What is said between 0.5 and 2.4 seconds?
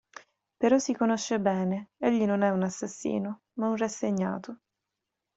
Però si conosce bene: egli